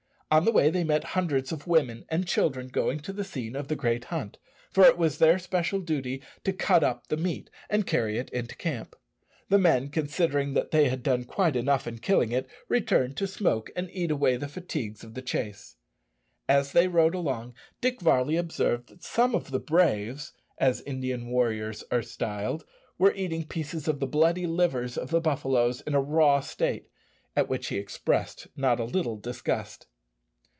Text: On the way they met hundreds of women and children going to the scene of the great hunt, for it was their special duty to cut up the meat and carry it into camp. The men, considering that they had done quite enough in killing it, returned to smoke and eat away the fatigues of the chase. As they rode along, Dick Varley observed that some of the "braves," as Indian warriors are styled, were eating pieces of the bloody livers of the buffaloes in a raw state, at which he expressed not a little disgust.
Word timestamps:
On 0.33 0.45
the 0.45 0.51
way 0.53 0.69
they 0.69 0.85
met 0.85 1.03
hundreds 1.03 1.51
of 1.51 1.67
women 1.67 2.05
and 2.07 2.25
children 2.25 2.69
going 2.69 3.01
to 3.01 3.11
the 3.11 3.25
scene 3.25 3.53
of 3.53 3.67
the 3.67 3.75
great 3.75 4.05
hunt, 4.05 4.37
for 4.71 4.85
it 4.85 4.97
was 4.97 5.17
their 5.17 5.37
special 5.37 5.81
duty 5.81 6.23
to 6.45 6.53
cut 6.53 6.85
up 6.85 7.07
the 7.07 7.17
meat 7.17 7.49
and 7.69 7.85
carry 7.85 8.17
it 8.17 8.29
into 8.29 8.55
camp. 8.55 8.95
The 9.49 9.57
men, 9.57 9.89
considering 9.89 10.53
that 10.53 10.71
they 10.71 10.87
had 10.87 11.03
done 11.03 11.25
quite 11.25 11.57
enough 11.57 11.85
in 11.85 11.97
killing 11.97 12.31
it, 12.31 12.47
returned 12.69 13.17
to 13.17 13.27
smoke 13.27 13.71
and 13.75 13.89
eat 13.91 14.09
away 14.09 14.37
the 14.37 14.47
fatigues 14.47 15.03
of 15.03 15.15
the 15.15 15.21
chase. 15.21 15.75
As 16.47 16.71
they 16.71 16.87
rode 16.87 17.13
along, 17.13 17.53
Dick 17.81 17.99
Varley 17.99 18.37
observed 18.37 18.87
that 18.87 19.03
some 19.03 19.35
of 19.35 19.51
the 19.51 19.59
"braves," 19.59 20.31
as 20.57 20.79
Indian 20.83 21.27
warriors 21.27 21.83
are 21.91 22.01
styled, 22.01 22.63
were 22.97 23.13
eating 23.15 23.45
pieces 23.45 23.85
of 23.89 23.99
the 23.99 24.07
bloody 24.07 24.47
livers 24.47 24.97
of 24.97 25.09
the 25.09 25.19
buffaloes 25.19 25.81
in 25.81 25.93
a 25.93 25.99
raw 25.99 26.39
state, 26.39 26.87
at 27.35 27.49
which 27.49 27.67
he 27.67 27.75
expressed 27.75 28.47
not 28.55 28.79
a 28.79 28.85
little 28.85 29.17
disgust. 29.17 29.87